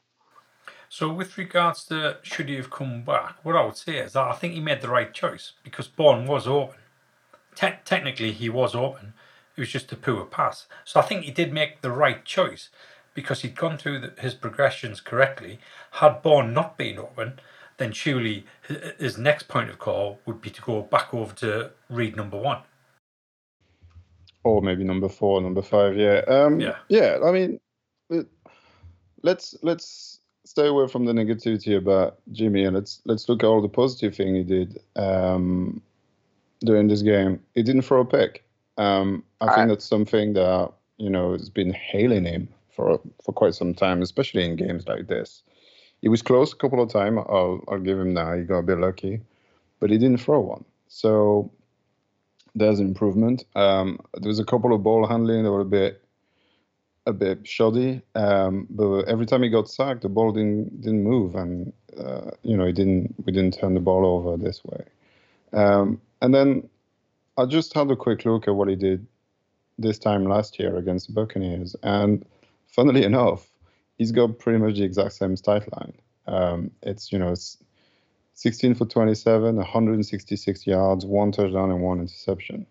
[0.88, 4.26] So, with regards to should he have come back, what I would say is that
[4.26, 6.78] I think he made the right choice because Bourne was open.
[7.54, 9.12] Te- technically, he was open.
[9.56, 10.66] It was just a poor pass.
[10.84, 12.70] So, I think he did make the right choice
[13.14, 15.60] because he'd gone through the, his progressions correctly.
[15.92, 17.38] Had Bourne not been open,
[17.76, 18.46] then surely
[18.98, 22.62] his next point of call would be to go back over to read number one.
[24.42, 25.96] Or maybe number four, number five.
[25.96, 26.22] Yeah.
[26.26, 26.76] Um, yeah.
[26.88, 27.18] Yeah.
[27.24, 27.60] I mean,
[29.22, 33.62] let's let's stay away from the negativity about Jimmy and let's let's look at all
[33.62, 35.82] the positive thing he did um,
[36.60, 37.40] during this game.
[37.54, 38.44] He didn't throw a pick.
[38.78, 43.54] Um, I think that's something that you know has been hailing him for for quite
[43.54, 45.42] some time, especially in games like this.
[46.00, 47.18] He was close a couple of times.
[47.28, 48.38] I'll I'll give him that.
[48.38, 49.20] He got a bit lucky,
[49.80, 50.64] but he didn't throw one.
[50.88, 51.50] So
[52.54, 53.44] there's improvement.
[53.54, 56.02] Um, there was a couple of ball handling that were a bit
[57.06, 58.02] a bit shoddy.
[58.14, 62.56] Um, but every time he got sacked, the ball didn't didn't move, and uh, you
[62.56, 64.84] know he didn't we didn't turn the ball over this way.
[65.52, 66.68] Um, and then
[67.36, 69.06] I just had a quick look at what he did
[69.78, 72.24] this time last year against the Buccaneers, and
[72.66, 73.48] funnily enough,
[73.98, 75.94] he's got pretty much the exact same stat line.
[76.26, 77.58] Um, it's you know it's
[78.40, 82.64] 16 for 27, 166 yards, one touchdown and one interception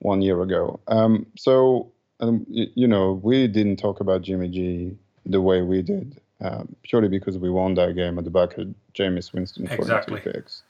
[0.00, 0.80] one year ago.
[0.86, 1.90] Um, so,
[2.20, 6.76] um, you, you know, we didn't talk about Jimmy G the way we did, um,
[6.82, 10.20] purely because we won that game at the back of Jameis Winston for Exactly.
[10.20, 10.62] two picks.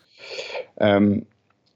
[0.80, 1.26] Um,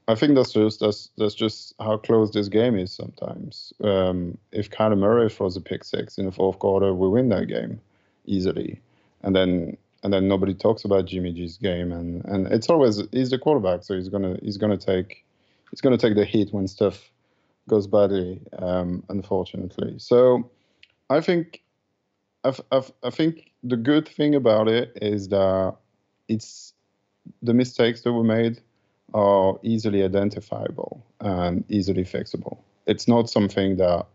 [0.07, 3.73] I think that's just that's that's just how close this game is sometimes.
[3.83, 7.49] Um, if Kyler Murray throws a pick six in the fourth quarter, we win that
[7.49, 7.81] game
[8.25, 8.79] easily,
[9.21, 13.29] and then and then nobody talks about Jimmy G's game, and and it's always he's
[13.29, 15.23] the quarterback, so he's gonna he's gonna take
[15.71, 17.09] he's gonna take the hit when stuff
[17.69, 19.95] goes badly, um, unfortunately.
[19.97, 20.49] So
[21.09, 21.63] I think
[22.43, 25.75] I've, I've, I think the good thing about it is that
[26.27, 26.73] it's
[27.41, 28.59] the mistakes that were made
[29.13, 32.57] are easily identifiable and easily fixable.
[32.85, 34.05] It's not something that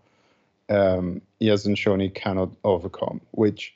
[0.68, 3.74] um, he hasn't shown he cannot overcome, which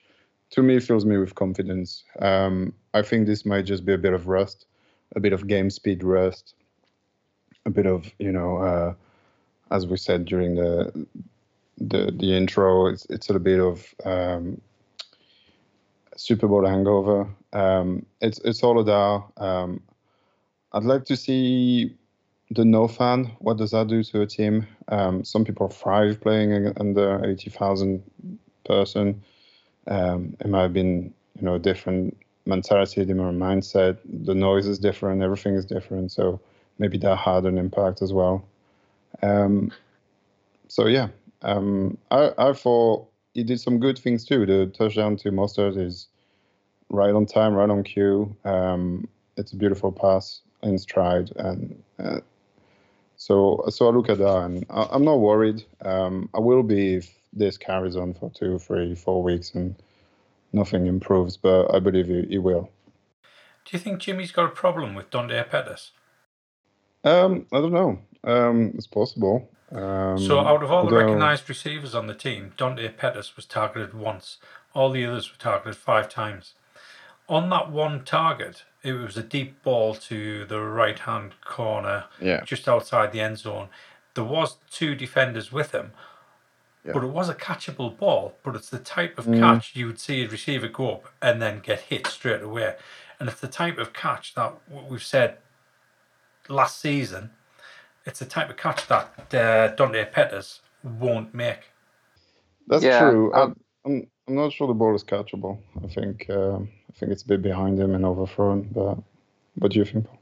[0.52, 2.04] to me fills me with confidence.
[2.20, 4.66] Um, I think this might just be a bit of rust,
[5.16, 6.54] a bit of game speed rust,
[7.66, 8.94] a bit of you know, uh,
[9.70, 11.06] as we said during the
[11.78, 14.60] the the intro, it's it's a bit of um,
[16.16, 17.26] Super Bowl hangover.
[17.52, 19.42] Um, it's it's all that.
[19.42, 19.82] Um,
[20.74, 21.96] I'd like to see
[22.50, 23.32] the no fan.
[23.38, 24.66] What does that do to a team?
[24.88, 28.02] Um, some people thrive playing under eighty thousand
[28.66, 29.22] person.
[29.86, 32.16] Um, it might have been you know different
[32.46, 33.98] mentality, different mindset.
[34.04, 35.22] The noise is different.
[35.22, 36.12] Everything is different.
[36.12, 36.40] So
[36.78, 38.44] maybe that had an impact as well.
[39.22, 39.72] Um,
[40.68, 41.08] so yeah,
[41.42, 44.46] um, I, I thought he did some good things too.
[44.46, 46.08] The touchdown to Mostert is
[46.88, 48.34] right on time, right on cue.
[48.44, 52.20] Um, it's a beautiful pass in stride, and uh,
[53.16, 55.64] so so I look at that, and I, I'm not worried.
[55.84, 59.74] Um, I will be if this carries on for two, three, four weeks, and
[60.52, 61.36] nothing improves.
[61.36, 62.70] But I believe he, he will.
[63.64, 65.92] Do you think Jimmy's got a problem with Dante Pettis?
[67.04, 67.98] Um, I don't know.
[68.24, 69.48] Um, it's possible.
[69.72, 73.94] Um, So, out of all the recognised receivers on the team, Dante Pettis was targeted
[73.94, 74.38] once.
[74.74, 76.54] All the others were targeted five times.
[77.28, 82.42] On that one target, it was a deep ball to the right hand corner, Yeah.
[82.44, 83.68] just outside the end zone.
[84.14, 85.92] There was two defenders with him,
[86.84, 86.92] Yeah.
[86.94, 88.34] but it was a catchable ball.
[88.42, 89.38] But it's the type of Mm.
[89.40, 92.76] catch you would see a receiver go up and then get hit straight away.
[93.20, 94.54] And it's the type of catch that
[94.90, 95.38] we've said
[96.48, 97.30] last season.
[98.06, 101.70] It's the type of catch that uh, Dante Pettis won't make.
[102.66, 103.32] That's Yeah, true.
[103.34, 105.58] um, I'm, I'm I'm not sure the ball is catchable.
[105.84, 108.68] I think um, I think it's a bit behind him and overthrown.
[108.72, 108.98] But
[109.56, 110.06] what do you think?
[110.06, 110.18] Paul?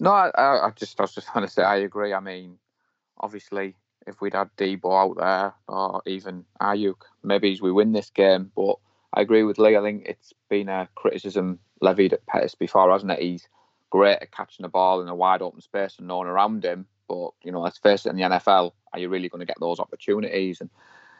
[0.00, 2.12] No, I, I I just I was just trying to say I agree.
[2.12, 2.58] I mean,
[3.18, 3.76] obviously,
[4.06, 8.50] if we'd had Deebo out there or even Aiyuk, maybe we win this game.
[8.56, 8.76] But
[9.14, 9.76] I agree with Lee.
[9.76, 13.20] I think it's been a criticism levied at Pettis before, hasn't it?
[13.20, 13.48] He's
[13.90, 16.86] great at catching the ball in a wide open space and no one around him.
[17.08, 19.60] But you know, let's face it, in the NFL, are you really going to get
[19.60, 20.60] those opportunities?
[20.60, 20.70] And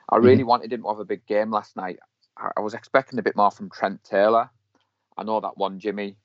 [0.09, 0.27] I mm-hmm.
[0.27, 1.99] really wanted him to have a big game last night.
[2.37, 4.49] I, I was expecting a bit more from Trent Taylor.
[5.17, 6.17] I know that one Jimmy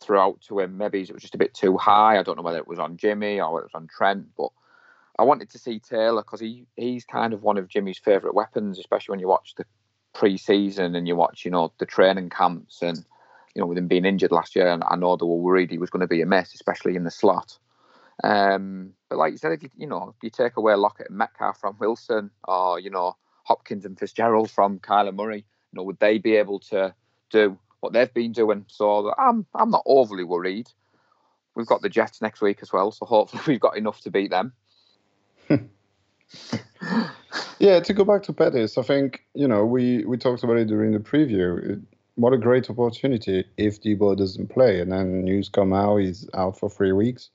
[0.00, 0.78] threw out to him.
[0.78, 2.18] Maybe it was just a bit too high.
[2.18, 4.50] I don't know whether it was on Jimmy or whether it was on Trent, but
[5.20, 8.78] I wanted to see Taylor because he he's kind of one of Jimmy's favourite weapons,
[8.78, 9.66] especially when you watch the
[10.14, 13.04] pre-season and you watch you know the training camps and
[13.54, 15.76] you know with him being injured last year, and I know they were worried he
[15.76, 17.58] was going to be a mess, especially in the slot.
[18.24, 21.60] Um, but like you said, if you you know you take away Lockett and Metcalf
[21.60, 26.16] from Wilson, or you know Hopkins and Fitzgerald from Kyler Murray, you know would they
[26.16, 26.94] be able to
[27.28, 28.64] do what they've been doing?
[28.68, 30.70] So I'm I'm not overly worried.
[31.54, 34.30] We've got the Jets next week as well, so hopefully we've got enough to beat
[34.30, 34.54] them.
[37.60, 40.64] Yeah, to go back to Pettis, I think you know we we talked about it
[40.66, 41.72] during the preview.
[41.72, 41.78] It,
[42.14, 46.58] what a great opportunity if Deebo doesn't play, and then news come out he's out
[46.58, 47.28] for three weeks.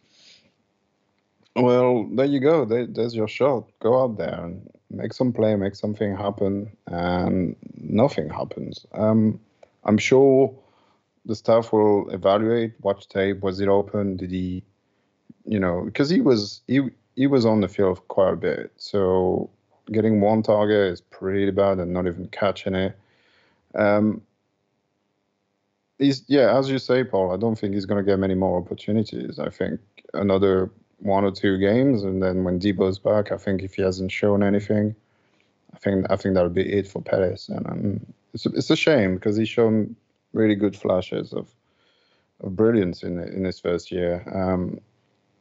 [1.55, 2.65] Well, there you go.
[2.65, 3.69] There, there's your shot.
[3.79, 8.83] Go out there and make some play, make something happen, and nothing happens.
[8.93, 9.39] Um,
[9.83, 10.57] I'm sure
[11.25, 13.41] the staff will evaluate, watch tape.
[13.41, 14.17] Was it open?
[14.17, 14.63] Did he,
[15.45, 16.81] you know, because he was he
[17.15, 18.71] he was on the field quite a bit.
[18.77, 19.49] So
[19.91, 22.97] getting one target is pretty bad, and not even catching it.
[23.73, 24.21] Um,
[25.99, 27.31] he's yeah, as you say, Paul.
[27.31, 29.39] I don't think he's going to get many more opportunities.
[29.39, 29.79] I think
[30.13, 34.11] another one or two games, and then when Deebo's back, I think if he hasn't
[34.11, 34.95] shown anything,
[35.73, 38.75] I think I think that'll be it for Pettis, and um, it's a, it's a
[38.75, 39.95] shame because he's shown
[40.33, 41.47] really good flashes of
[42.41, 44.23] of brilliance in in his first year.
[44.33, 44.79] Um,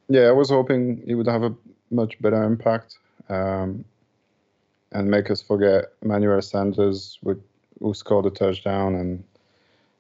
[0.09, 1.55] yeah, I was hoping it would have a
[1.91, 3.85] much better impact um,
[4.93, 7.43] and make us forget Emmanuel Sanders, would,
[7.81, 9.25] who scored a touchdown, and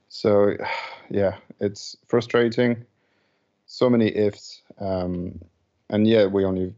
[0.08, 0.56] so
[1.10, 2.84] yeah, it's frustrating.
[3.66, 5.40] So many ifs, um,
[5.90, 6.74] and yeah, we only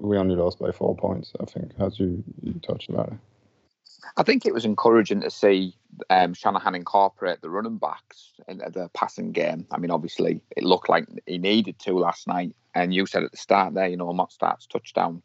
[0.00, 1.32] we only lost by four points.
[1.40, 3.18] I think, as you you touched about it.
[4.16, 5.74] I think it was encouraging to see
[6.08, 9.66] um, Shanahan incorporate the running backs into the passing game.
[9.70, 13.30] I mean, obviously, it looked like he needed to last night, and you said at
[13.30, 15.22] the start there, you know, Mostert's touchdown,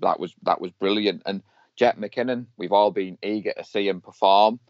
[0.00, 1.22] that was that was brilliant.
[1.26, 1.42] And
[1.76, 4.60] Jet McKinnon, we've all been eager to see him perform,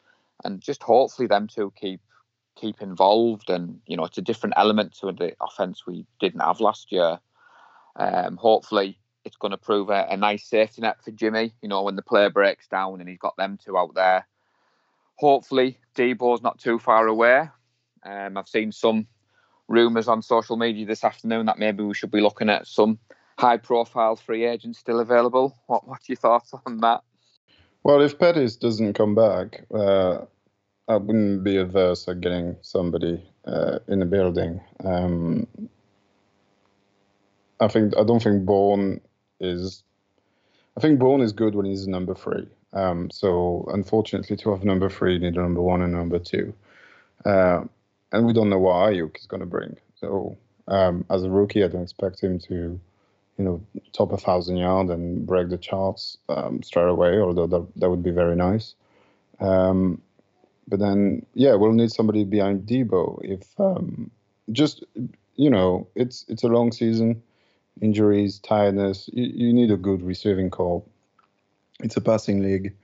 [0.45, 2.01] and just hopefully them two keep
[2.57, 3.51] keep involved.
[3.51, 7.19] And you know, it's a different element to the offense we didn't have last year.
[7.97, 11.53] Um, hopefully, it's going to prove a, a, nice safety net for Jimmy.
[11.63, 14.27] You know, when the play breaks down and he's got them two out there.
[15.17, 17.49] Hopefully, Deebo's not too far away.
[18.05, 19.07] Um, I've seen some
[19.69, 22.99] rumours on social media this afternoon that maybe we should be looking at some
[23.39, 25.57] high-profile free agents still available.
[25.67, 27.03] What What's your thoughts on that?
[27.83, 30.25] Well, if Pettis doesn't come back, uh,
[30.89, 34.61] I wouldn't be averse at getting somebody uh, in the building.
[34.83, 35.47] Um,
[37.61, 39.01] I think I don't think Bourne
[39.41, 39.83] is
[40.77, 42.49] I think Bourne is good when he's number three.
[42.73, 46.53] Um, so unfortunately, to have number three, you need a number one and number two.
[47.25, 47.63] Uh,
[48.13, 49.77] and we don't know what Aiyuk is going to bring.
[49.95, 52.81] So um, as a rookie, I don't expect him to,
[53.39, 57.19] you know, top a thousand yard and break the charts um, straight away.
[57.19, 58.75] Although that that would be very nice.
[59.41, 60.01] Um,
[60.67, 63.21] but then, yeah, we'll need somebody behind Deebo.
[63.23, 64.11] If um,
[64.51, 64.85] just
[65.37, 67.23] you know, it's it's a long season
[67.81, 69.09] injuries, tiredness.
[69.13, 70.85] You, you need a good receiving corps.
[71.81, 72.75] It's a passing league.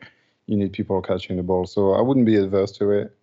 [0.46, 1.66] You need people catching the ball.
[1.66, 3.16] So I wouldn't be adverse to it.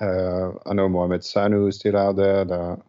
[0.00, 2.44] Uh, I know Mohamed Sanu is still out there.
[2.44, 2.82] That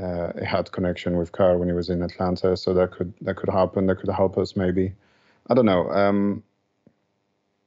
[0.00, 3.48] uh, had connection with Carr when he was in Atlanta, so that could that could
[3.48, 3.86] happen.
[3.86, 4.92] That could help us maybe.
[5.48, 5.90] I don't know.
[5.90, 6.42] Um,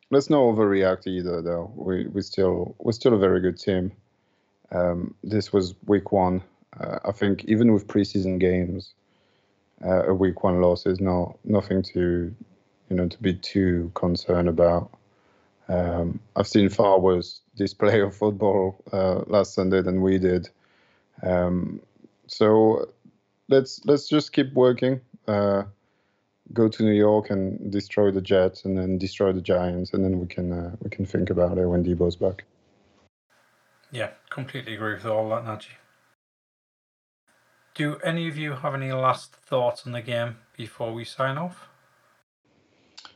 [0.10, 1.72] let's not overreact either, though.
[1.76, 3.92] We we still we're still a very good team.
[4.72, 6.44] Um, this was week one.
[6.80, 8.94] Uh, I think even with preseason games,
[9.86, 12.34] uh, a week one loss is not nothing to
[12.90, 14.92] you know to be too concerned about.
[15.70, 20.50] Um, I've seen far worse display of football uh, last Sunday than we did.
[21.22, 21.82] Um,
[22.28, 22.90] so
[23.50, 25.02] let's let's just keep working.
[25.28, 25.64] Uh,
[26.52, 30.20] go to New York and destroy the Jets, and then destroy the Giants, and then
[30.20, 32.44] we can uh, we can think about it when Deebo's back.
[33.92, 35.68] Yeah, completely agree with all that, Najee.
[37.76, 41.68] Do any of you have any last thoughts on the game before we sign off?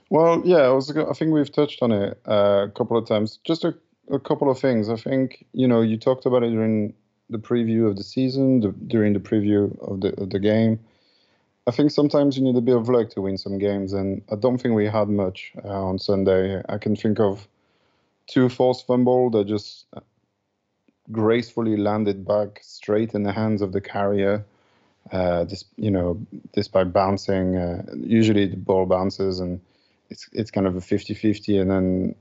[0.09, 0.95] Well, yeah, I was.
[0.95, 3.39] I think we've touched on it uh, a couple of times.
[3.43, 3.75] Just a,
[4.09, 4.89] a, couple of things.
[4.89, 6.93] I think you know you talked about it during
[7.29, 10.79] the preview of the season, the, during the preview of the of the game.
[11.67, 14.35] I think sometimes you need a bit of luck to win some games, and I
[14.35, 16.61] don't think we had much uh, on Sunday.
[16.69, 17.45] I can think of
[18.27, 19.85] two forced fumble that just
[21.11, 24.45] gracefully landed back straight in the hands of the carrier.
[25.11, 26.19] Uh, this, you know,
[26.53, 29.61] despite bouncing, uh, usually the ball bounces and
[30.09, 31.61] it's it's kind of a 50-50.
[31.61, 32.15] And then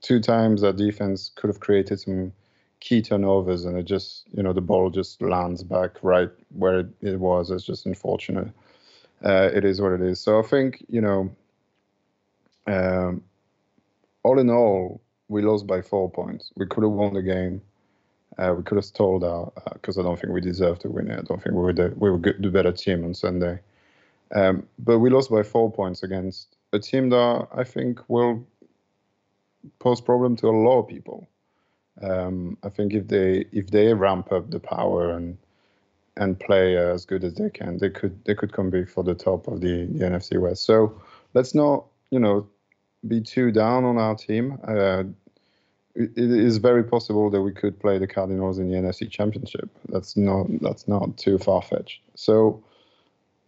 [0.00, 2.32] two times our defense could have created some
[2.80, 6.86] key turnovers, and it just, you know, the ball just lands back right where it,
[7.00, 7.50] it was.
[7.50, 8.48] It's just unfortunate.
[9.24, 10.20] Uh, it is what it is.
[10.20, 11.30] So I think, you know,
[12.68, 13.24] um,
[14.22, 16.52] all in all, we lost by four points.
[16.56, 17.62] We could have won the game.
[18.38, 21.10] Uh, we could have stalled out because uh, I don't think we deserved to win
[21.10, 21.18] it.
[21.18, 23.58] I don't think we were the, we were good, the better team on Sunday.
[24.34, 28.46] Um, but we lost by four points against a team that I think will
[29.78, 31.26] pose problem to a lot of people.
[32.00, 35.36] Um, I think if they if they ramp up the power and
[36.16, 39.48] and play as good as they can, they could they could compete for the top
[39.48, 40.64] of the, the NFC West.
[40.64, 41.00] So
[41.34, 42.46] let's not you know
[43.06, 44.58] be too down on our team.
[44.66, 45.04] Uh,
[45.98, 49.68] it is very possible that we could play the Cardinals in the NFC Championship.
[49.88, 52.00] That's not that's not too far fetched.
[52.14, 52.62] So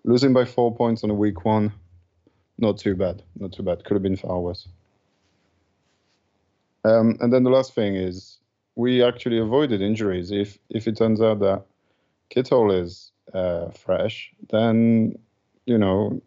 [0.04, 1.72] losing by four points on a week one,
[2.58, 3.22] not too bad.
[3.38, 3.84] Not too bad.
[3.84, 4.66] Could have been far worse.
[6.84, 8.38] Um, and then the last thing is
[8.74, 10.32] we actually avoided injuries.
[10.32, 11.62] If if it turns out that
[12.30, 15.16] Kittle is uh, fresh, then
[15.66, 16.20] you know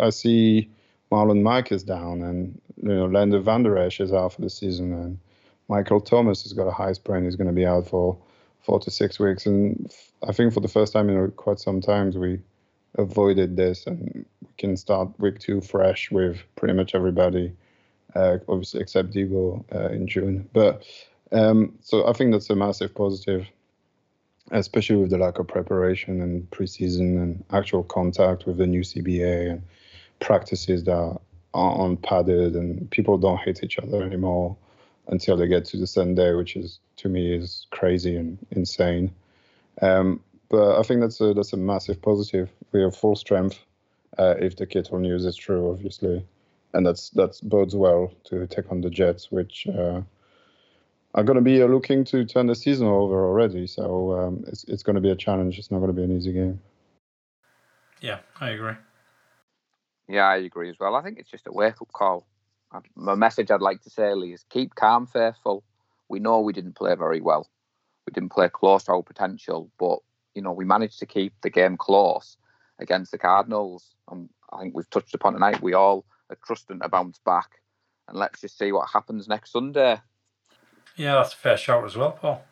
[0.00, 0.70] I see
[1.12, 4.92] Marlon Mack is down, and you know Leighton Vander Esch is out for the season,
[4.92, 5.18] and
[5.68, 7.24] Michael Thomas has got a high sprain.
[7.24, 8.16] He's going to be out for
[8.60, 9.46] four to six weeks.
[9.46, 9.92] And
[10.26, 12.40] I think for the first time in quite some times, we
[12.96, 17.52] avoided this and we can start week two fresh with pretty much everybody,
[18.14, 20.48] uh, obviously except Deebo uh, in June.
[20.52, 20.84] But
[21.32, 23.46] um, so I think that's a massive positive,
[24.50, 29.50] especially with the lack of preparation and preseason and actual contact with the new CBA
[29.50, 29.62] and
[30.20, 31.18] practices that
[31.54, 34.56] are unpadded and people don't hit each other anymore
[35.08, 39.12] until they get to the Sunday, which is to me is crazy and insane.
[39.82, 42.50] Um, but I think that's a that's a massive positive.
[42.72, 43.58] We have full strength
[44.18, 46.24] uh, if the Kittle news is true, obviously,
[46.72, 50.00] and that's that's bodes well to take on the Jets, which uh,
[51.14, 53.66] are going to be uh, looking to turn the season over already.
[53.66, 55.58] So um, it's it's going to be a challenge.
[55.58, 56.60] It's not going to be an easy game.
[58.00, 58.74] Yeah, I agree.
[60.08, 60.94] Yeah, I agree as well.
[60.94, 62.26] I think it's just a wake up call.
[62.94, 65.64] My message I'd like to say, Lee, is keep calm, faithful.
[66.08, 67.48] We know we didn't play very well.
[68.06, 69.98] We didn't play close to our potential, but
[70.34, 72.36] you know we managed to keep the game close
[72.78, 73.94] against the Cardinals.
[74.10, 75.62] And I think we've touched upon tonight.
[75.62, 77.60] We all are trusting to bounce back,
[78.08, 80.00] and let's just see what happens next Sunday.
[80.96, 82.42] Yeah, that's a fair shout as well, Paul.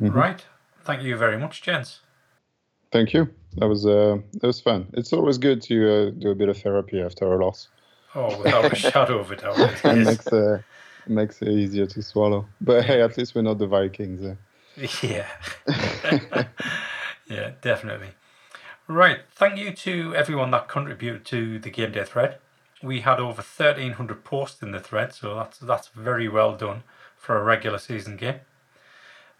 [0.00, 0.16] Mm-hmm.
[0.16, 0.44] Right.
[0.84, 2.00] Thank you very much, gents.
[2.90, 3.28] Thank you.
[3.56, 4.86] That was uh, that was fun.
[4.94, 7.68] It's always good to uh, do a bit of therapy after a loss.
[8.14, 9.58] Oh, without a shadow of a doubt.
[9.84, 10.60] it makes, uh,
[11.06, 12.46] makes it easier to swallow.
[12.60, 14.22] But hey, at least we're not the Vikings.
[14.22, 14.34] Uh.
[15.02, 15.26] Yeah.
[17.28, 18.08] yeah, definitely.
[18.88, 19.20] Right.
[19.34, 22.38] Thank you to everyone that contributed to the game day thread.
[22.82, 26.82] We had over 1,300 posts in the thread, so that's that's very well done
[27.16, 28.40] for a regular season game.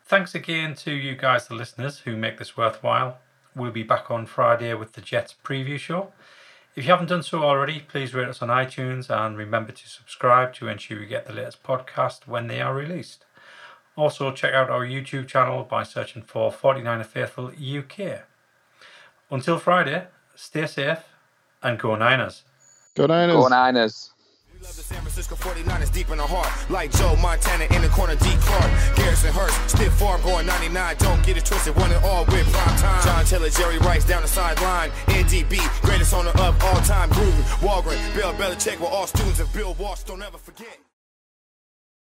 [0.05, 3.19] Thanks again to you guys, the listeners, who make this worthwhile.
[3.57, 6.13] We'll be back on Friday with the Jets preview show.
[6.75, 10.55] If you haven't done so already, please rate us on iTunes and remember to subscribe
[10.55, 13.27] to ensure you get the latest podcast when they are released.
[13.95, 18.23] Also, check out our YouTube channel by searching for 49er Faithful UK.
[19.31, 21.01] Until Friday, stay safe
[21.63, 22.43] and go Niners.
[22.97, 23.37] Go Niners.
[23.37, 24.13] Go Niners.
[24.63, 26.47] Love the San Francisco 49ers deep in the heart.
[26.71, 28.71] Like Joe Montana in the corner, D Clark.
[28.95, 30.97] Garrison Hearst, stiff farm going 99.
[30.99, 33.03] Don't get it twisted, one and all with prime time.
[33.03, 34.91] John Taylor, Jerry Rice down the sideline.
[35.07, 37.11] NDB, greatest owner of all time.
[37.11, 40.05] Gruden, Holmgren, Bill Belichick were all students of Bill Walsh.
[40.05, 40.79] Don't ever forget.